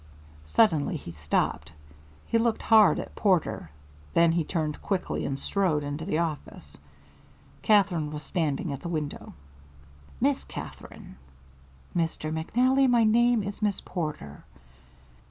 Suddenly 0.45 0.97
he 0.97 1.11
stopped. 1.11 1.73
He 2.25 2.39
looked 2.39 2.63
hard 2.63 2.97
at 2.99 3.13
Porter, 3.15 3.69
then 4.15 4.31
he 4.31 4.43
turned 4.43 4.81
quickly 4.81 5.27
and 5.27 5.37
strode 5.39 5.83
into 5.83 6.05
the 6.05 6.17
office. 6.17 6.75
Katherine 7.61 8.09
was 8.09 8.23
standing 8.23 8.73
at 8.73 8.81
the 8.81 8.89
window. 8.89 9.35
"Miss 10.19 10.43
Katherine" 10.43 11.17
"Mr. 11.95 12.31
McNally, 12.33 12.89
my 12.89 13.03
name 13.03 13.43
is 13.43 13.61
Miss 13.61 13.79
Porter." 13.79 14.43